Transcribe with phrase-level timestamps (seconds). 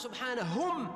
[0.00, 0.88] سبحانه هم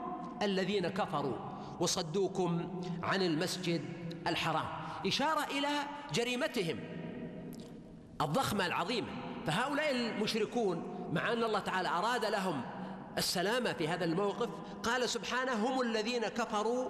[0.42, 1.36] الذين كفروا
[1.80, 3.82] وصدوكم عن المسجد
[4.26, 4.66] الحرام.
[5.06, 5.68] إشارة إلى
[6.14, 6.80] جريمتهم
[8.20, 9.08] الضخمة العظيمة.
[9.46, 12.62] فهؤلاء المشركون مع أن الله تعالى أراد لهم
[13.18, 14.48] السلامة في هذا الموقف
[14.82, 16.88] قال سبحانه هم الذين كفروا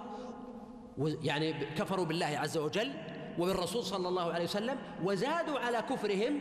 [0.97, 2.93] يعني كفروا بالله عز وجل
[3.39, 6.39] وبالرسول صلى الله عليه وسلم وزادوا على كفرهم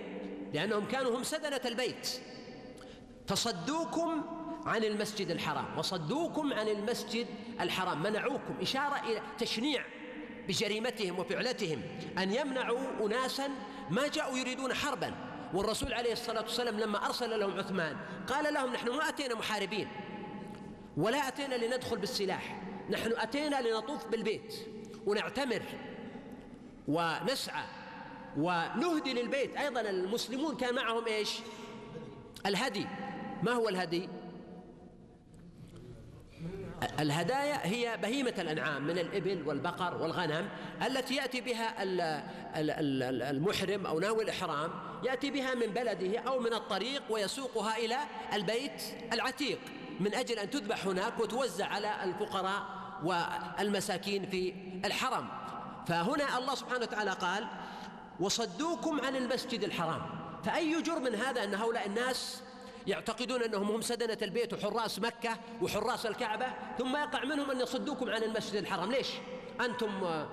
[0.54, 2.20] لأنهم كانوا هم سدنة البيت.
[3.26, 4.22] فصدوكم
[4.66, 7.26] عن المسجد الحرام وصدوكم عن المسجد
[7.60, 9.84] الحرام منعوكم إشارة إلى تشنيع
[10.48, 11.82] بجريمتهم وفعلتهم
[12.18, 13.48] أن يمنعوا أناسا
[13.90, 15.14] ما جاءوا يريدون حربا.
[15.54, 19.88] والرسول عليه الصلاة والسلام لما أرسل لهم عثمان قال لهم نحن ما أتينا محاربين
[20.96, 24.54] ولا أتينا لندخل بالسلاح نحن أتينا لنطوف بالبيت
[25.06, 25.62] ونعتمر
[26.88, 27.64] ونسعى
[28.36, 29.56] ونهدي للبيت.
[29.56, 31.38] أيضا المسلمون كان معهم إيش؟
[32.46, 32.86] الهدي.
[33.42, 34.08] ما هو الهدي؟
[37.00, 40.48] الهدايا هي بهيمة الأنعام من الإبل والبقر والغنم
[40.86, 41.74] التي يأتي بها
[43.30, 44.70] المحرم أو ناوي الإحرام
[45.04, 47.98] يأتي بها من بلده أو من الطريق ويسوقها إلى
[48.32, 48.82] البيت
[49.12, 49.58] العتيق
[50.00, 52.62] من أجل أن تذبح هناك وتوزع على الفقراء
[53.04, 54.54] والمساكين في
[54.84, 55.28] الحرم.
[55.86, 57.46] فهنا الله سبحانه وتعالى قال
[58.20, 60.02] وصدوكم عن المسجد الحرام.
[60.44, 62.42] فأي جرم هذا أن هؤلاء الناس
[62.86, 66.46] يعتقدون أنهم هم سدنة البيت وحراس مكة وحراس الكعبة
[66.78, 68.92] ثم يقع منهم أن يصدوكم عن المسجد الحرام.
[68.92, 69.08] ليش؟
[69.60, 70.24] أنتم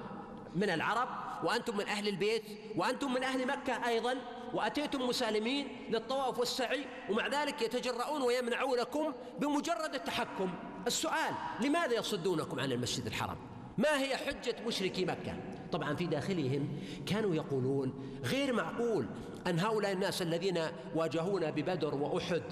[0.56, 1.10] من العرب
[1.44, 2.44] وأنتم من أهل البيت
[2.76, 4.16] وأنتم من أهل مكة أيضا
[4.53, 10.54] وأتيتم مسالمين للطواف والسعي ومع ذلك يتجرؤون ويمنعونكم بمجرد التحكم.
[10.88, 13.50] السؤال لماذا يصدونكم عن المسجد الحرام؟
[13.81, 15.36] ما هي حجة مشركي مكة؟
[15.72, 19.06] طبعا في داخلهم كانوا يقولون غير معقول
[19.47, 20.59] أن هؤلاء الناس الذين
[20.96, 22.44] واجهونا ببدر وأحد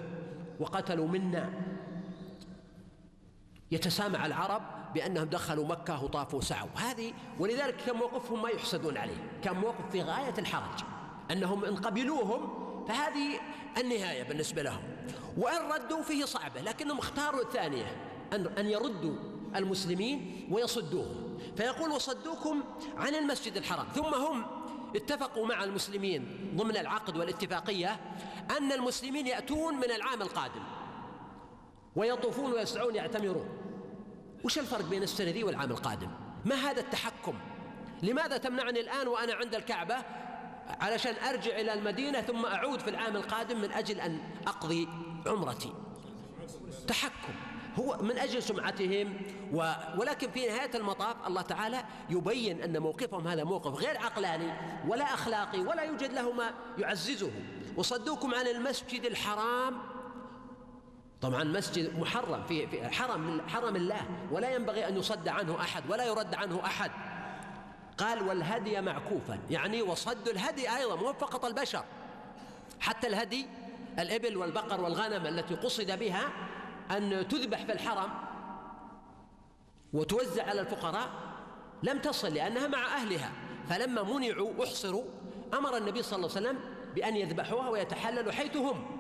[0.59, 1.50] وقتلوا منا
[3.72, 4.62] يتسامع العرب
[4.94, 9.40] بأنهم دخلوا مكة وطافوا وسعوا هذه ولذلك كان موقفهم ما يحسدون عليه.
[9.44, 10.84] كان موقف في غاية الحرج.
[11.31, 13.40] أنهم إن قبلوهم فهذه
[13.78, 14.81] النهاية بالنسبة لهم.
[15.38, 17.85] وإن ردوا فيه صعبة لكنهم اختاروا الثانية
[18.34, 19.28] أن أن يردوا.
[19.55, 21.37] المسلمين ويصدوهم.
[21.57, 22.63] فيقول وصدوكم
[22.97, 23.87] عن المسجد الحرام.
[23.95, 24.45] ثم هم
[24.95, 27.99] اتفقوا مع المسلمين ضمن العقد والاتفاقية
[28.57, 30.63] أن المسلمين يأتون من العام القادم
[31.95, 33.49] ويطوفون ويسعون يعتمرون.
[34.43, 36.09] وش الفرق بين السنة ذي والعام القادم؟
[36.45, 37.33] ما هذا التحكم؟
[38.03, 39.95] لماذا تمنعني الآن وأنا عند الكعبة
[40.81, 44.87] علشان أرجع إلى المدينة ثم أعود في العام القادم من أجل أن أقضي
[45.27, 45.73] عمرتي؟
[46.87, 47.33] تحكم.
[47.79, 49.13] هو من أجل سمعتهم
[49.53, 54.53] و ولكن في نهاية المطاف الله تعالى يبين أن موقفهم هذا موقف غير عقلاني
[54.88, 57.31] ولا أخلاقي ولا يوجد له ما يعززه.
[57.78, 59.78] وصدوكم عن المسجد الحرام.
[61.22, 64.01] طبعا مسجد محرم في, في حرم حرم الله
[64.31, 66.91] ولا ينبغي أن يصد عنه أحد ولا يرد عنه أحد.
[67.97, 69.40] قال والهدي معكوفا.
[69.50, 71.84] يعني وصد الهدي أيضا مو فقط البشر
[72.79, 73.46] حتى الهدي
[74.00, 76.29] الإبل والبقر والغنم التي قصد بها
[76.91, 78.09] أن تذبح في الحرم
[79.94, 81.09] وتوزع على الفقراء
[81.83, 83.31] لم تصل لأنها مع أهلها
[83.69, 85.03] فلما منعوا واحصروا
[85.53, 86.59] أمر النبي صلى الله عليه وسلم
[86.95, 88.99] بأن يذبحوها ويتحللوا حيث هم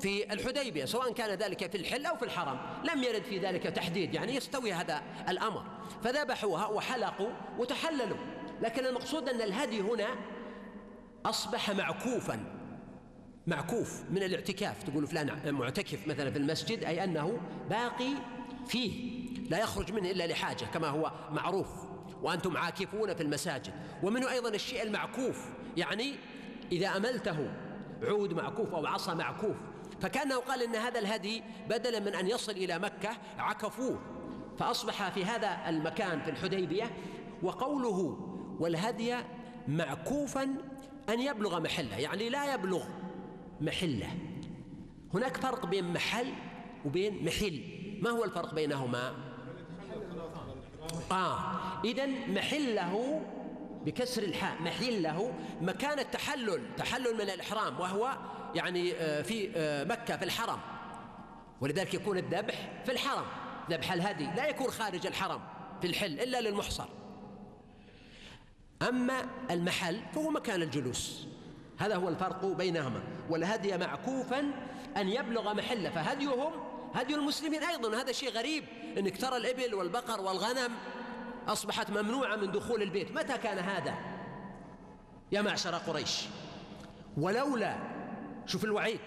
[0.00, 2.58] في الحديبية سواء كان ذلك في الحل أو في الحرم.
[2.84, 5.64] لم يرد في ذلك تحديد يعني يستوي هذا الأمر.
[6.04, 8.16] فذبحوها وحلقوا وتحللوا.
[8.62, 10.08] لكن المقصود أن الهدي هنا
[11.26, 12.57] أصبح معكوفا.
[13.48, 14.82] معكوف من الاعتكاف.
[14.82, 18.10] تقول فلان معتكف مثلا في المسجد أي أنه باقي
[18.66, 21.68] فيه لا يخرج منه إلا لحاجة كما هو معروف
[22.22, 23.72] وأنتم عاكفون في المساجد.
[24.02, 26.14] ومنه أيضا الشيء المعكوف يعني
[26.72, 27.50] إذا أملته
[28.02, 29.56] عود معكوف أو عصا معكوف.
[30.00, 34.00] فكأنه قال إن هذا الهدي بدلا من أن يصل إلى مكة عكفوه.
[34.58, 36.90] فأصبح في هذا المكان في الحديبية
[37.42, 38.18] وقوله
[38.60, 39.16] والهدي
[39.68, 40.42] معكوفا
[41.08, 42.84] أن يبلغ محله يعني لا يبلغ
[43.60, 44.08] محلة.
[45.14, 46.32] هناك فرق بين محل
[46.84, 47.62] وبين محل.
[48.02, 49.14] ما هو الفرق بينهما؟
[51.12, 51.38] آه
[51.84, 53.22] إذا محله
[53.84, 54.62] بكسر الحاء.
[54.62, 58.16] محله مكان التحلل تحلل من الإحرام وهو
[58.54, 59.50] يعني في
[59.88, 60.58] مكة في الحرم.
[61.60, 63.24] ولذلك يكون الذبح في الحرم.
[63.70, 64.24] ذبح الهدي.
[64.24, 65.40] لا يكون خارج الحرم
[65.80, 66.88] في الحل إلا للمحصر.
[68.88, 71.28] أما المحل فهو مكان الجلوس.
[71.78, 73.02] هذا هو الفرق بينهما.
[73.30, 74.50] والهدي معكوفا
[74.96, 76.52] أن يبلغ محله فهديهم
[76.94, 78.00] هدي المسلمين أيضا.
[78.00, 78.64] هذا شيء غريب
[78.98, 80.72] أنك ترى الإبل والبقر والغنم
[81.48, 83.12] أصبحت ممنوعة من دخول البيت.
[83.12, 83.94] متى كان هذا؟
[85.32, 86.24] يا معشر قريش.
[87.16, 87.76] ولولا
[88.46, 89.00] شوف الوعيد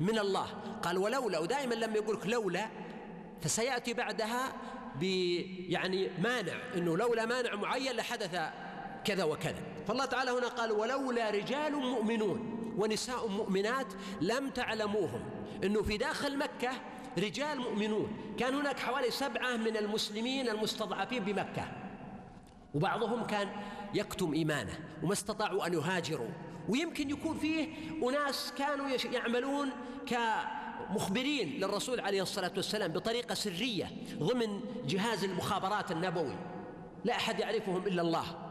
[0.00, 0.46] من الله.
[0.82, 2.68] قال ولولا ودائما لما يقول لك لولا
[3.40, 4.52] فسيأتي بعدها
[5.68, 8.40] يعني مانع إنه لولا مانع معين لحدث
[9.04, 9.73] كذا وكذا.
[9.86, 13.86] فالله تعالى هنا قال ولولا رجال مؤمنون ونساء مؤمنات
[14.20, 15.20] لم تعلموهم
[15.64, 16.70] إنه في داخل مكة
[17.18, 18.16] رجال مؤمنون.
[18.38, 21.68] كان هناك حوالي سبعة من المسلمين المستضعفين بمكة.
[22.74, 23.48] وبعضهم كان
[23.94, 26.30] يكتم إيمانه وما استطاعوا أن يهاجروا.
[26.68, 27.68] ويمكن يكون فيه
[28.08, 29.70] أناس كانوا يعملون
[30.06, 36.36] كمخبرين للرسول عليه الصلاة والسلام بطريقة سرية ضمن جهاز المخابرات النبوي.
[37.04, 38.43] لا أحد يعرفهم إلا الله.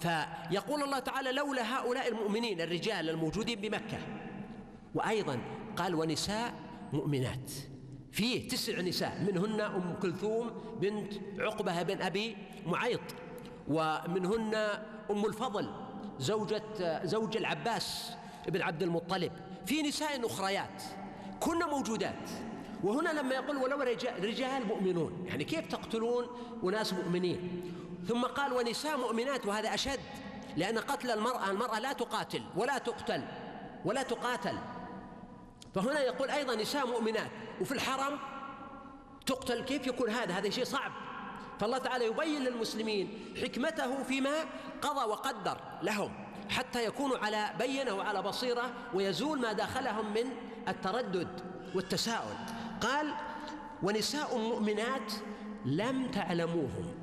[0.00, 3.98] فيقول الله تعالى لولا هؤلاء المؤمنين الرجال الموجودين بمكة.
[4.94, 5.38] وأيضا
[5.76, 6.54] قال ونساء
[6.92, 7.50] مؤمنات.
[8.12, 10.50] فيه تسع نساء منهن أم كلثوم
[10.80, 12.36] بنت عقبة بن أبي
[12.66, 13.00] معيط
[13.68, 14.54] ومنهن
[15.10, 15.70] أم الفضل
[16.18, 18.12] زوجة زوج العباس
[18.48, 19.32] بن عبد المطلب.
[19.66, 20.82] في نساء أخريات
[21.40, 22.30] كن موجودات.
[22.84, 26.26] وهنا لما يقول ولو رجال, رجال مؤمنون يعني كيف تقتلون
[26.64, 27.62] أناس مؤمنين؟
[28.08, 30.00] ثم قال ونساء مؤمنات وهذا أشد
[30.56, 33.22] لأن قتل المرأة المرأة لا تقاتل ولا تقتل
[33.84, 34.58] ولا تقاتل.
[35.74, 37.30] فهنا يقول أيضا نساء مؤمنات
[37.60, 38.18] وفي الحرم
[39.26, 40.92] تقتل كيف يكون هذا؟ هذا شيء صعب.
[41.60, 44.34] فالله تعالى يبين للمسلمين حكمته فيما
[44.82, 46.12] قضى وقدر لهم
[46.48, 50.30] حتى يكونوا على بينة وعلى بصيرة ويزول ما داخلهم من
[50.68, 51.28] التردد
[51.74, 52.34] والتساؤل.
[52.80, 53.14] قال
[53.82, 55.12] ونساء مؤمنات
[55.64, 56.99] لم تعلموهم.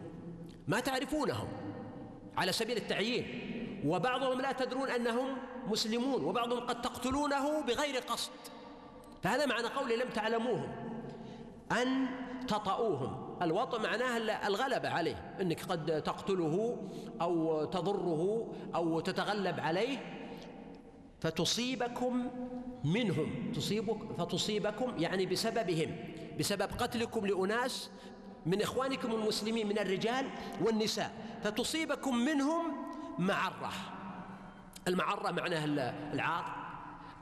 [0.68, 1.48] ما تعرفونهم
[2.38, 3.26] على سبيل التعيين
[3.86, 5.38] وبعضهم لا تدرون أنهم
[5.68, 8.32] مسلمون وبعضهم قد تقتلونه بغير قصد.
[9.24, 10.70] فهذا معنى قولي لم تعلموهم
[11.72, 12.08] أن
[12.48, 13.28] تطؤوهم.
[13.42, 14.18] الوطء معناه
[14.48, 16.78] الغلبه عليه إنك قد تقتله
[17.22, 19.98] أو تضره أو تتغلب عليه
[21.20, 22.30] فتصيبكم
[22.84, 25.96] منهم تصيبك فتصيبكم يعني بسببهم
[26.40, 27.90] بسبب قتلكم لأناس
[28.48, 30.26] من إخوانكم المسلمين من الرجال
[30.62, 31.12] والنساء
[31.44, 32.64] فتصيبكم منهم
[33.20, 33.72] معرة.
[34.88, 35.66] المعرة معناها
[36.14, 36.56] العار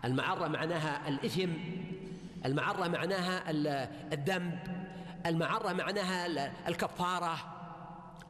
[0.06, 1.50] المعرة معناها الإثم
[2.46, 3.52] المعرة معناها
[4.14, 4.60] الذنب
[5.26, 7.55] المعرة معناها الكفارة.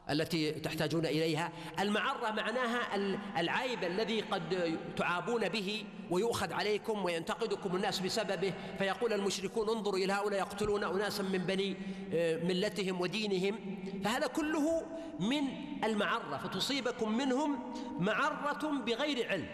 [0.10, 1.52] التي تحتاجون إليها.
[1.80, 2.96] المعرة معناها
[3.38, 8.54] العيب الذي قد تعابون به ويؤخذ عليكم وينتقدكم الناس بسببه.
[8.78, 11.78] فيقول المشركون انظروا إلى هؤلاء يقتلون أناسا من بني
[12.13, 13.60] آه، ملتهم ودينهم.
[14.04, 14.81] فهذا كله
[15.19, 15.42] من
[15.84, 19.48] المعرة فتصيبكم منهم معرة بغير علم.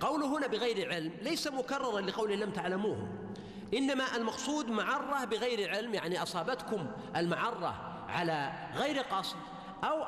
[0.00, 3.08] قوله هنا بغير علم ليس مكررا لقول لم تعلموه.
[3.74, 6.86] إنما المقصود معرة بغير علم يعني أصابتكم
[7.16, 9.36] المعرة على غير قصد
[9.84, 10.04] أو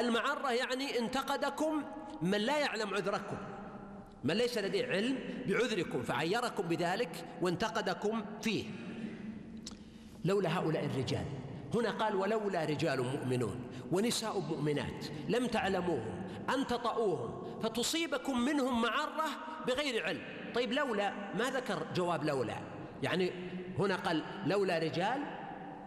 [0.00, 1.82] المعرة يعني انتقدكم
[2.22, 3.36] من لا يعلم عذركم.
[4.24, 8.64] من ليس لديه علم بعذركم فعيركم بذلك وانتقدكم فيه.
[10.24, 11.24] لولا هؤلاء الرجال.
[11.74, 13.60] هنا قال ولولا رجال مؤمنون
[13.92, 16.24] ونساء مؤمنات لم تعلموهم
[16.54, 19.26] أن تطؤوهم فتصيبكم منهم معرة
[19.66, 20.22] بغير علم.
[20.54, 22.56] طيب لولا ما ذكر جواب لولا؟
[23.02, 23.30] يعني
[23.78, 25.20] هنا قال لولا رجال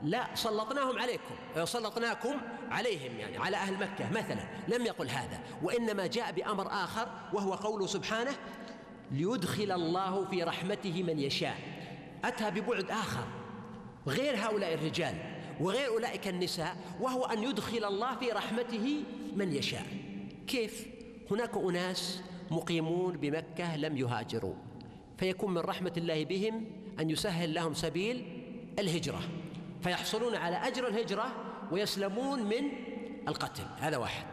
[0.04, 2.36] لا سلطناهم عليكم سلطناكم
[2.70, 7.88] عليهم يعني على أهل مكة مثلا لم يقل هذا وإنما جاء بأمر آخر وهو قوله
[7.88, 8.32] سبحانه
[9.12, 11.58] ليدخل الله في رحمته من يشاء.
[12.24, 13.24] أتى ببعد آخر
[14.08, 15.16] غير هؤلاء الرجال
[15.60, 19.04] وغير أولئك النساء وهو أن يدخل الله في رحمته
[19.36, 19.86] من يشاء.
[20.48, 20.88] كيف؟
[21.32, 24.56] هناك أناس مقيمون بمكة لم يهاجروا
[25.18, 26.66] فيكون من رحمة الله بهم
[27.00, 28.44] أن يسهل لهم سبيل
[28.80, 29.22] الهجرة.
[29.88, 31.36] فيحصلون على أجر الهجرة
[31.72, 32.72] ويسلمون من
[33.28, 33.64] القتل.
[33.80, 34.26] هذا واحد.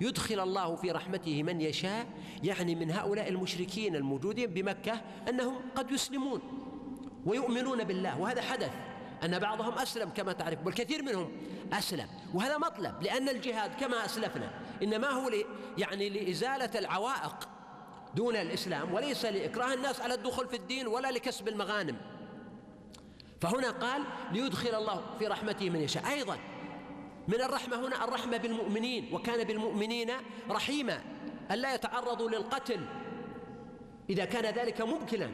[0.00, 2.06] يدخل الله في رحمته من يشاء
[2.42, 6.40] يعني من هؤلاء المشركين الموجودين بمكة أنهم قد يسلمون
[7.26, 8.20] ويؤمنون بالله.
[8.20, 8.70] وهذا حدث
[9.24, 11.32] أن بعضهم أسلم كما تعرف والكثير منهم
[11.72, 12.08] أسلم.
[12.34, 14.50] وهذا مطلب لأن الجهاد كما أسلفنا
[14.82, 15.30] إنما هو
[15.78, 17.48] يعني لإزالة العوائق
[18.14, 21.96] دون الإسلام وليس لإكراه الناس على الدخول في الدين ولا لكسب المغانم.
[23.44, 26.08] فهنا قال ليدخل الله في رحمته من يشاء.
[26.08, 26.38] أيضا
[27.28, 30.10] من الرحمة هنا الرحمة بالمؤمنين وكان بالمؤمنين
[30.50, 31.00] رحيما
[31.50, 32.80] ألا يتعرضوا للقتل
[34.10, 35.30] إذا كان ذلك ممكنا.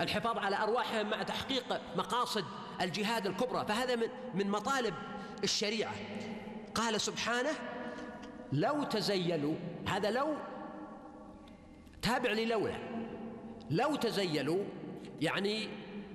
[0.00, 2.44] الحفاظ على أرواحهم مع تحقيق مقاصد
[2.80, 3.66] الجهاد الكبرى.
[3.66, 4.94] فهذا من من مطالب
[5.44, 5.92] الشريعة.
[6.74, 7.50] قال سبحانه
[8.52, 9.54] لو تزيلوا
[9.88, 10.36] هذا لو
[12.02, 12.78] تابع للولا
[13.70, 14.64] لو تزيلوا
[15.20, 15.68] يعني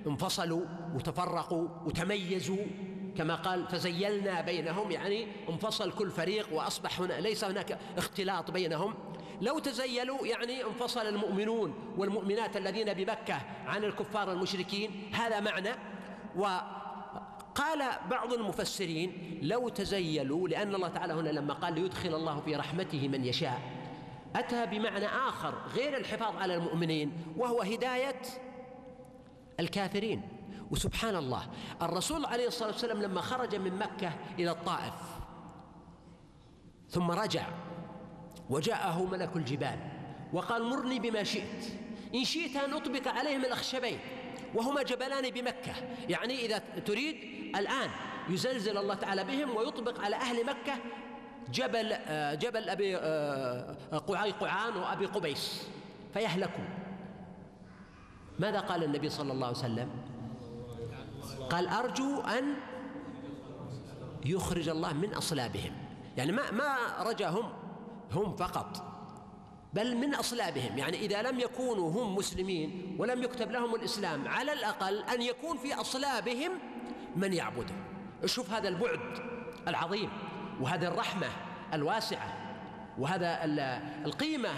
[0.06, 0.62] انفصلوا
[0.94, 2.66] وتفرقوا وتميزوا
[3.16, 8.94] كما قال تزيلنا بينهم يعني انفصل كل فريق وأصبح هنا ليس هناك اختلاط بينهم.
[9.40, 15.70] لو تزيلوا يعني انفصل المؤمنون والمؤمنات الذين بمكة عن الكفار المشركين هذا معنى.
[16.36, 23.08] وقال بعض المفسرين لو تزيلوا لأن الله تعالى هنا لما قال ليدخل الله في رحمته
[23.08, 23.60] من يشاء
[24.36, 28.20] أتى بمعنى آخر غير الحفاظ على المؤمنين وهو هداية
[29.60, 30.36] الكافرين.
[30.70, 31.48] وسبحان الله
[31.82, 34.94] الرسول عليه الصلاة والسلام لما خرج من مكة إلى الطائف
[36.90, 37.46] ثم رجع
[38.50, 39.78] وجاءه ملك الجبال
[40.32, 41.64] وقال مرني بما شئت
[42.14, 43.98] إن شئت أن أطبق عليهم الأخشبين
[44.54, 45.74] وهما جبلان بمكة.
[46.08, 47.16] يعني إذا تريد
[47.56, 47.90] الآن
[48.28, 50.74] يزلزل الله تعالى بهم ويطبق على أهل مكة
[51.52, 55.68] جبل آه، جبل أبي آه، قعي قعان وأبي قبيس
[56.14, 56.85] فيهلكوا.
[58.38, 59.88] ماذا قال النبي صلى الله عليه وسلم؟
[61.50, 62.54] قال أرجو أن
[64.24, 65.72] يخرج الله من أصلابهم.
[66.16, 67.52] يعني ما ما رجاهم
[68.12, 68.82] هم فقط
[69.74, 70.78] بل من أصلابهم.
[70.78, 75.74] يعني إذا لم يكونوا هم مسلمين ولم يكتب لهم الإسلام على الأقل أن يكون في
[75.74, 76.52] أصلابهم
[77.16, 77.74] من يعبده
[78.24, 79.00] شوف هذا البعد
[79.68, 80.10] العظيم
[80.60, 81.26] وهذه الرحمة
[81.72, 82.46] الواسعة
[82.98, 83.38] وهذا
[84.04, 84.48] القيمة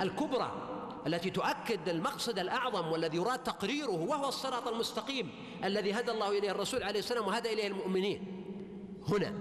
[0.00, 0.67] الكبرى
[1.06, 5.30] التي تؤكد المقصد الأعظم والذي يراد تقريره وهو الصراط المستقيم
[5.64, 8.44] الذي هدى الله إليه الرسول عليه السلام وهدى إليه المؤمنين.
[9.08, 9.32] هنا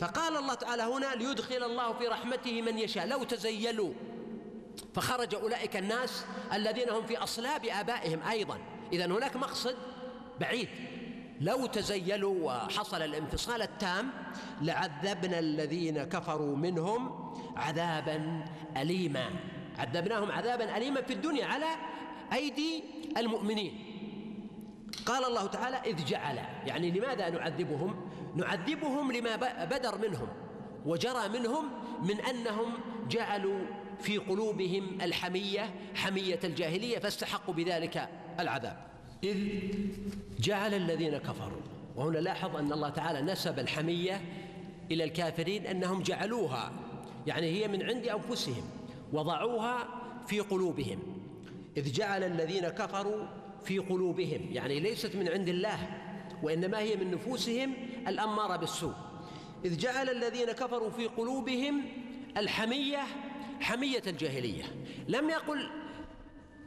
[0.00, 3.06] فقال الله تعالى هنا ليدخل الله في رحمته من يشاء.
[3.06, 3.92] لو تزيلوا
[4.94, 8.58] فخرج أولئك الناس الذين هم في أصلاب آبائهم أيضا.
[8.92, 9.76] إذا هناك مقصد
[10.40, 10.68] بعيد.
[11.40, 14.10] لو تزيلوا وحصل الانفصال التام
[14.62, 18.44] لعذبنا الذين كفروا منهم عذابا
[18.76, 19.30] أليما.
[19.78, 21.66] عذبناهم عذابا أليما في الدنيا على
[22.32, 22.84] أيدي
[23.16, 23.78] المؤمنين.
[25.06, 30.28] قال الله تعالى إذ جعل يعني لماذا نعذبهم؟ نعذبهم لما بدر منهم
[30.86, 31.64] وجرى منهم
[32.02, 32.72] من أنهم
[33.08, 33.60] جعلوا
[34.00, 38.08] في قلوبهم الحمية حمية الجاهلية فاستحقوا بذلك
[38.40, 38.76] العذاب.
[39.24, 39.36] إذ
[40.38, 41.60] جعل الذين كفروا
[41.96, 44.20] وهنا لاحظ أن الله تعالى نسب الحمية
[44.90, 46.72] إلى الكافرين أنهم جعلوها
[47.26, 48.70] يعني هي من عند أنفسهم.
[49.14, 49.88] وضعوها
[50.26, 50.98] في قلوبهم.
[51.76, 53.26] إذ جعل الذين كفروا
[53.64, 55.78] في قلوبهم يعني ليست من عند الله
[56.42, 57.74] وإنما هي من نفوسهم
[58.08, 58.94] الأمارة بالسوء.
[59.64, 61.82] إذ جعل الذين كفروا في قلوبهم
[62.36, 63.02] الحمية
[63.60, 64.64] حمية الجاهلية.
[65.08, 65.70] لم يقل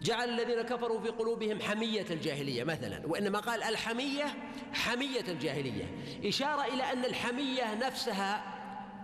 [0.01, 4.25] جعل الذين كفروا في قلوبهم حمية الجاهلية مثلا وإنما قال الحمية
[4.73, 5.95] حمية الجاهلية.
[6.25, 8.57] إشارة إلى أن الحمية نفسها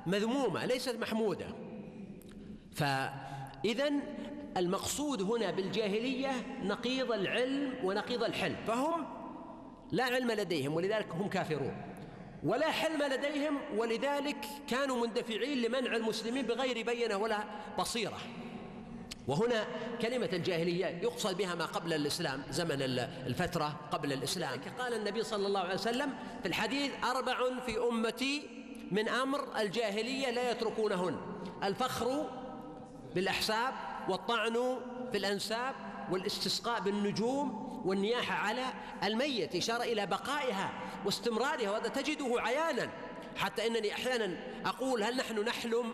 [0.08, 1.48] مذمومة ليست محمودة.
[3.64, 3.92] فإذا
[4.58, 6.32] المقصود هنا بالجاهلية
[6.64, 8.56] نقيض العلم ونقيض الحلم.
[8.68, 9.06] فهم؟
[9.92, 11.76] لا علم لديهم ولذلك هم كافرون.
[12.44, 14.38] ولا حلم لديهم ولذلك
[14.70, 17.44] كانوا مندفعين لمنع المسلمين بغير بينة ولا
[17.80, 18.18] بصيرة.
[19.28, 19.66] وهنا
[20.02, 22.82] كلمة الجاهلية يقصد بها ما قبل الإسلام زمن
[23.28, 24.60] الفترة قبل الإسلام.
[24.80, 28.44] قال النبي صلى الله عليه وسلم في الحديث أربع في أمتي
[28.92, 31.18] من أمر الجاهلية لا يتركونهن.
[31.64, 32.30] الفخر
[33.16, 33.74] بالأحساب
[34.10, 34.78] والطعن
[35.12, 35.76] في الأنساب
[36.12, 38.66] والاستسقاء بالنجوم والنياحة على
[39.04, 40.72] الميت إشارة إلى بقائها
[41.06, 42.90] واستمرارها وهذا تجده عيانا.
[43.38, 45.94] حتى إنني أحيانا أقول هل نحن نحلم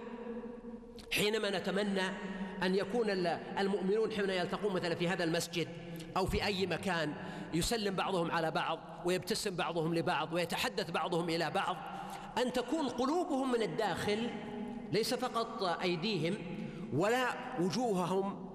[1.12, 2.08] حينما نتمنى
[2.64, 3.10] أن يكون
[3.60, 5.68] المؤمنون حين يلتقون مثلا في هذا المسجد
[6.18, 7.14] أو في أي مكان
[7.54, 11.78] يسلم بعضهم على بعض ويبتسم بعضهم لبعض ويتحدث بعضهم إلى بعض
[12.38, 14.30] أن تكون قلوبهم من الداخل
[14.92, 16.38] ليس فقط أيديهم
[16.94, 17.28] ولا
[17.60, 18.50] وجوههم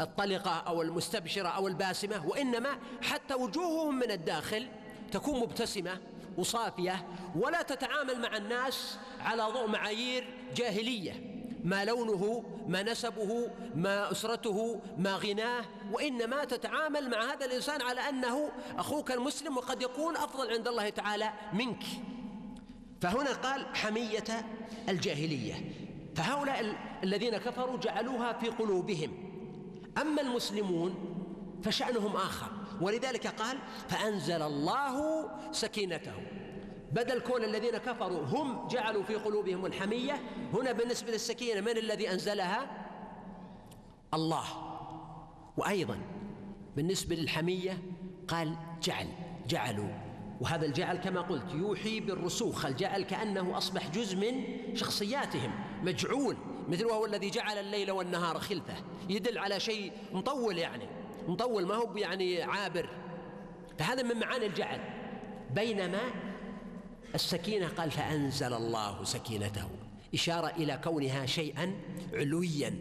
[0.00, 4.68] الطلقة أو المستبشرة أو الباسمة وإنما حتى وجوههم من الداخل
[5.12, 6.00] تكون مبتسمة
[6.38, 14.80] وصافية ولا تتعامل مع الناس على ضوء معايير جاهلية ما لونه ما نسبه ما أسرته
[14.98, 20.68] ما غناه وإنما تتعامل مع هذا الإنسان على أنه أخوك المسلم وقد يكون أفضل عند
[20.68, 21.82] الله تعالى منك.
[23.00, 24.46] فهنا قال حمية
[24.88, 25.54] الجاهلية.
[26.18, 29.10] فهؤلاء الذين كفروا جعلوها في قلوبهم.
[30.00, 30.94] أما المسلمون
[31.62, 32.50] فشأنهم آخر.
[32.80, 33.58] ولذلك قال
[33.88, 36.12] فأنزل الله سكينته.
[36.92, 40.20] بدل كون الذين كفروا هم جعلوا في قلوبهم الحمية
[40.52, 42.86] هنا بالنسبة للسكينة من الذي أنزلها؟
[44.14, 44.44] الله.
[45.56, 45.98] وأيضا
[46.76, 47.78] بالنسبة للحمية
[48.28, 49.08] قال جعل
[49.48, 49.90] جعلوا.
[50.40, 52.66] وهذا الجعل كما قلت يوحي بالرسوخ.
[52.66, 54.44] الجعل كأنه أصبح جزء من
[54.76, 55.67] شخصياتهم.
[55.82, 56.36] مجعول
[56.68, 58.74] مثل وهو الذي جعل الليل والنهار خلفة
[59.08, 60.84] يدل على شيء مطول يعني
[61.28, 62.88] مطول ما هو يعني عابر.
[63.78, 64.80] فهذا من معاني الجعل.
[65.54, 66.00] بينما
[67.14, 69.68] السكينة قال فأنزل الله سكينته
[70.14, 71.74] إشارة إلى كونها شيئا
[72.12, 72.74] علويا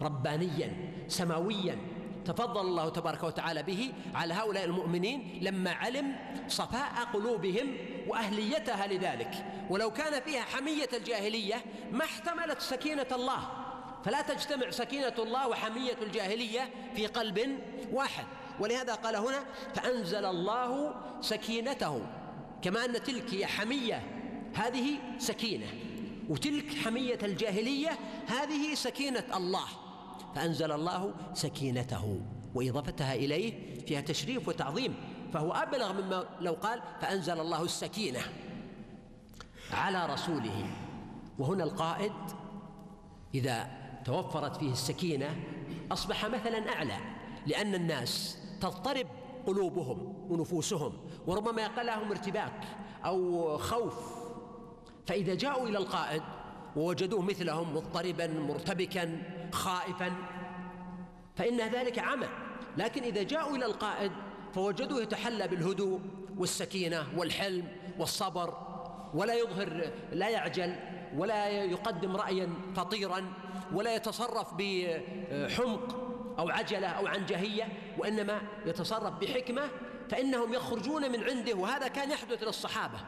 [0.00, 0.72] ربانيا
[1.08, 1.78] سماويا.
[2.26, 6.16] تفضل الله تبارك وتعالى به على هؤلاء المؤمنين لما علم
[6.48, 7.76] صفاء قلوبهم
[8.06, 9.46] وأهليتها لذلك.
[9.70, 13.48] ولو كان فيها حمية الجاهلية ما احتملت سكينة الله.
[14.04, 17.58] فلا تجتمع سكينة الله وحمية الجاهلية في قلب
[17.92, 18.24] واحد.
[18.60, 22.06] ولهذا قال هنا فأنزل الله سكينته.
[22.62, 24.02] كما أن تلك هي حمية
[24.54, 25.66] هذه سكينة.
[26.28, 29.66] وتلك حمية الجاهلية هذه سكينة الله.
[30.34, 32.20] فأنزل الله سكينته
[32.54, 34.94] وإضافتها إليه فيها تشريف وتعظيم.
[35.32, 38.20] فهو أبلغ مما لو قال فأنزل الله السكينة
[39.72, 40.66] على رسوله.
[41.38, 42.12] وهنا القائد
[43.34, 43.70] إذا
[44.04, 45.36] توفرت فيه السكينة
[45.92, 46.96] أصبح مثلا أعلى
[47.46, 49.06] لأن الناس تضطرب
[49.46, 50.92] قلوبهم ونفوسهم
[51.26, 52.60] وربما يقع لهم ارتباك
[53.04, 53.94] أو خوف.
[55.06, 56.22] فإذا جاءوا إلى القائد
[56.76, 59.22] ووجدوه مثلهم مضطربا مرتبكا
[59.54, 60.12] خائفا.
[61.36, 62.28] فإن ذلك عمى
[62.76, 64.12] لكن إذا جاءوا إلى القائد
[64.54, 66.00] فوجدوه يتحلى بالهدوء
[66.38, 67.68] والسكينة والحلم
[67.98, 68.54] والصبر
[69.14, 70.76] ولا يظهر لا يعجل
[71.16, 73.32] ولا يقدم رأيا فطيرا
[73.72, 75.96] ولا يتصرف بحمق
[76.38, 77.68] أو عجلة أو عنجهية
[77.98, 79.62] وإنما يتصرف بحكمة
[80.10, 81.54] فإنهم يخرجون من عنده.
[81.54, 82.98] وهذا كان يحدث للصحابة.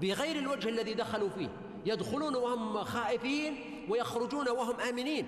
[0.00, 1.48] بغير الوجه الذي دخلوا فيه
[1.86, 3.56] يدخلون وهم خائفين
[3.88, 5.26] ويخرجون وهم آمنين.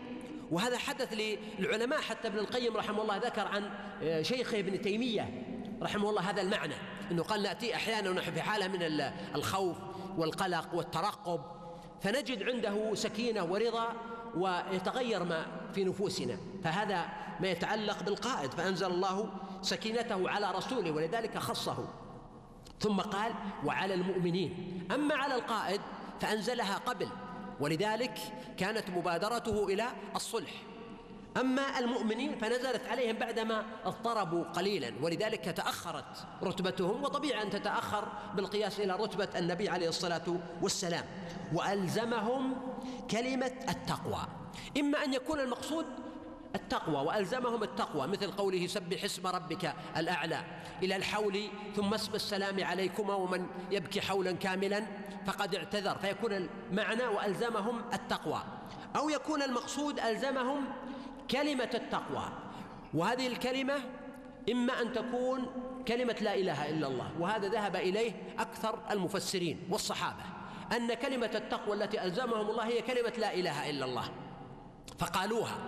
[0.51, 1.13] وهذا حدث
[1.59, 3.71] للعلماء حتى ابن القيم رحمه الله ذكر عن
[4.03, 5.31] آه، شيخه ابن تيمية
[5.83, 6.75] رحمه الله هذا المعنى
[7.11, 8.83] أنه قال نأتي أحيانا ونحن في حالة من
[9.35, 9.77] الخوف
[10.17, 11.41] والقلق والترقب
[12.01, 13.93] فنجد عنده سكينة ورضا
[14.37, 17.07] ويتغير ما في نفوسنا فهذا
[17.41, 19.31] ما يتعلق بالقائد فأنزل الله
[19.63, 21.89] سكينته على رسوله ولذلك خصه.
[22.81, 23.33] ثم قال
[23.65, 24.83] وعلى المؤمنين.
[24.95, 25.81] أما على القائد
[26.21, 27.09] فأنزلها قبل
[27.63, 28.19] ولذلك
[28.57, 29.85] كانت مبادرته إلى
[30.17, 30.51] الصلح.
[31.37, 38.93] أما المؤمنين فنزلت عليهم بعدما اضطربوا قليلا ولذلك تأخرت رتبتهم وطبيعي أن تتأخر بالقياس إلى
[38.97, 41.05] رتبة النبي عليه الصلاة والسلام.
[41.55, 42.57] وألزمهم
[43.11, 44.27] كلمة التقوى.
[44.81, 45.87] إما أن يكون المقصود
[46.55, 50.41] التقوى وألزمهم التقوى مثل قوله سبح اسم ربك الأعلى.
[50.83, 54.87] إلى الحول ثم اسم السلام عليكما ومن يبكي حولا كاملا
[55.27, 55.99] فقد اعتذر.
[55.99, 58.43] فيكون المعنى وألزمهم التقوى.
[58.97, 60.65] أو يكون المقصود ألزمهم
[61.31, 62.25] كلمة التقوى.
[62.95, 63.75] وهذه الكلمة
[64.51, 65.47] إما أن تكون
[65.89, 70.23] كلمة لا إله إلا الله وهذا ذهب إليه أكثر المفسرين والصحابة
[70.77, 74.05] أن كلمة التقوى التي ألزمهم الله هي كلمة لا إله إلا الله
[74.99, 75.59] فقالوها.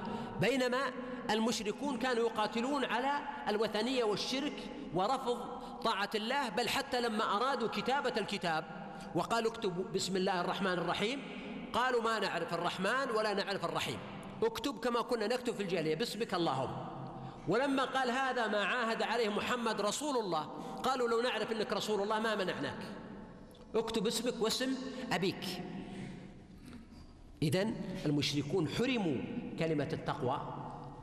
[0.40, 0.92] بينما
[1.30, 3.12] المشركون كانوا يقاتلون على
[3.48, 5.38] الوثنية والشرك ورفض
[5.84, 8.64] طاعة الله بل حتى لما أرادوا كتابة الكتاب.
[9.14, 11.22] وقالوا اكتبوا بسم الله الرحمن الرحيم.
[11.72, 13.98] قالوا ما نعرف الرحمن ولا نعرف الرحيم.
[14.42, 16.86] اكتب كما كنا نكتب في الجاهلية باسمك اللهم.
[17.48, 20.42] ولما قال هذا ما عاهد عليه محمد رسول الله
[20.82, 22.82] قالوا لو نعرف إنك رسول الله ما منعناك.
[23.74, 24.74] اكتب اسمك واسم
[25.12, 25.44] أبيك.
[27.44, 27.70] اذا
[28.06, 29.16] المشركون حرموا
[29.58, 30.40] كلمة التقوى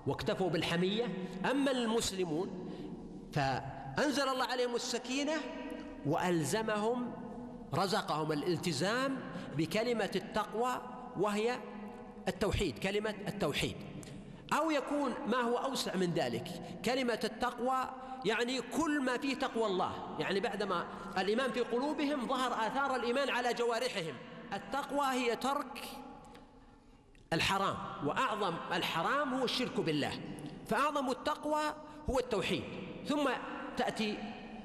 [0.07, 1.05] واكتفوا بالحمية.
[1.51, 2.69] أما المسلمون
[3.33, 5.33] فأنزل الله عليهم السكينة
[6.05, 7.11] وألزمهم
[7.73, 9.17] رزقهم الالتزام
[9.57, 10.81] بكلمة التقوى
[11.19, 11.59] وهي
[12.27, 13.75] التوحيد كلمة التوحيد.
[14.53, 16.47] أو يكون ما هو أوسع من ذلك
[16.85, 17.89] كلمة التقوى
[18.25, 19.91] يعني كل ما فيه تقوى الله.
[20.19, 20.85] يعني بعدما
[21.17, 24.13] الإيمان في قلوبهم ظهر آثار الإيمان على جوارحهم.
[24.53, 25.83] التقوى هي ترك
[27.33, 30.11] الحرام وأعظم الحرام هو الشرك بالله.
[30.67, 31.61] فأعظم التقوى
[32.09, 32.63] هو التوحيد.
[33.05, 33.29] ثم
[33.77, 34.17] تأتي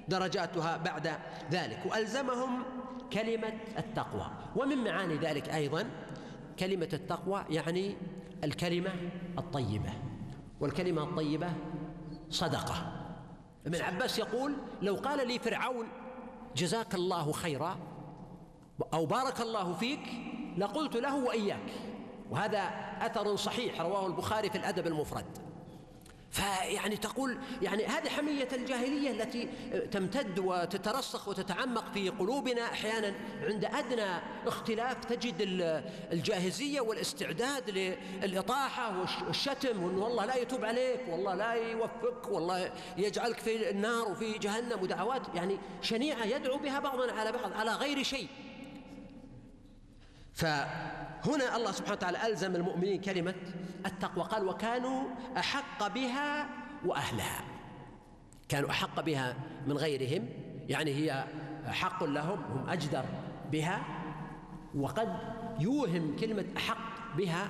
[0.09, 1.19] درجاتها بعد
[1.51, 1.83] ذلك.
[1.87, 2.63] وألزمهم
[3.13, 4.31] كلمة التقوى.
[4.57, 5.91] ومن معاني ذلك أيضا
[6.59, 7.97] كلمة التقوى يعني
[8.45, 8.91] الكلمة
[9.39, 9.93] الطيبة.
[10.61, 11.53] والكلمة الطيبة
[12.31, 12.93] صدقة.
[13.67, 15.89] ابن عباس يقول لو قال لي فرعون
[16.57, 17.77] جزاك الله خيرا
[18.95, 20.09] أو بارك الله فيك
[20.59, 21.73] لقلت له وإياك.
[22.31, 25.47] وهذا أثر صحيح رواه البخاري في الأدب المفرد.
[26.31, 29.49] فيعني تقول يعني هذه حمية الجاهلية التي
[29.93, 35.35] تمتد وتترسخ وتتعمق في قلوبنا أحيانا عند أدنى اختلاف تجد
[36.13, 37.71] الجاهزية والاستعداد
[38.23, 44.39] للإطاحة والشتم وأن والله لا يتوب عليك والله لا يوفقك والله يجعلك في النار وفي
[44.39, 45.23] جهنم ودعوات.
[45.35, 48.29] يعني شنيعة يدعو بها بعضنا على بعض على غير شيء.
[50.37, 53.35] فهنا الله سبحانه وتعالى ألزم المؤمنين كلمة
[53.87, 54.25] التقوى.
[54.25, 55.03] قال وكانوا
[55.39, 56.49] أحق بها
[56.85, 57.45] وأهلها.
[58.49, 60.29] كانوا أحق بها من غيرهم
[60.69, 61.25] يعني هي
[61.67, 63.05] حق لهم هم أجدر
[63.53, 63.83] بها.
[64.75, 65.19] وقد
[65.61, 67.49] يوهم كلمة أحق بها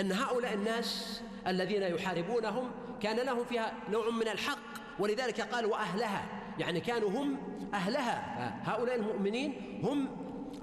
[0.00, 4.58] أن هؤلاء الناس الذين يحاربونهم كان لهم فيها نوع من الحق
[4.98, 6.24] ولذلك قال وأهلها.
[6.58, 7.38] يعني كانوا هم
[7.74, 8.54] أهلها.
[8.64, 10.08] هؤلاء المؤمنين هم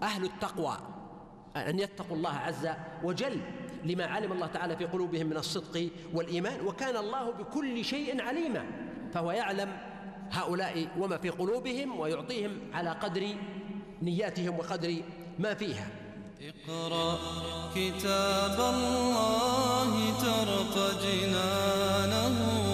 [0.04, 0.78] أهل التقوى.
[1.56, 2.70] أن يتقوا الله عز
[3.04, 3.39] وجل
[3.84, 8.65] لما علم الله تعالى في قلوبهم من الصدق والإيمان وكان الله بكل شيء عليما
[9.13, 9.78] فهو يعلم
[10.32, 13.36] هؤلاء وما في قلوبهم ويعطيهم على قدر
[14.02, 14.96] نياتهم وقدر
[15.39, 15.88] ما فيها.
[16.41, 17.20] اقرأ
[17.76, 22.64] كتاب الله ترق جنانه.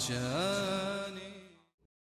[0.00, 0.79] كالماء يروي لهفة العطشان